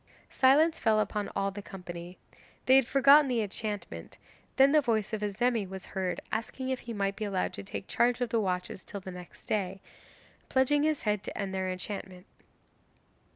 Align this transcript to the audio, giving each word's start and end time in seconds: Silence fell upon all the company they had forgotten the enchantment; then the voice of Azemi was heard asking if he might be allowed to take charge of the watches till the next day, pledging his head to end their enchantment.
Silence 0.31 0.79
fell 0.79 0.99
upon 0.99 1.29
all 1.35 1.51
the 1.51 1.61
company 1.61 2.17
they 2.65 2.75
had 2.75 2.87
forgotten 2.87 3.27
the 3.27 3.43
enchantment; 3.43 4.17
then 4.55 4.71
the 4.71 4.81
voice 4.81 5.13
of 5.13 5.21
Azemi 5.21 5.63
was 5.67 5.85
heard 5.93 6.19
asking 6.31 6.69
if 6.69 6.79
he 6.79 6.91
might 6.91 7.15
be 7.15 7.23
allowed 7.25 7.53
to 7.53 7.61
take 7.61 7.87
charge 7.87 8.19
of 8.19 8.29
the 8.29 8.39
watches 8.41 8.83
till 8.83 8.99
the 8.99 9.11
next 9.11 9.45
day, 9.45 9.79
pledging 10.49 10.81
his 10.81 11.03
head 11.03 11.21
to 11.21 11.37
end 11.37 11.53
their 11.53 11.69
enchantment. 11.69 12.25